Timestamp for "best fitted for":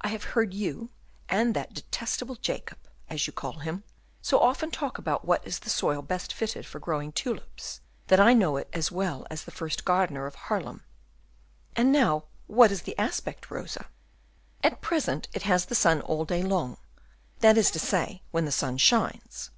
6.00-6.78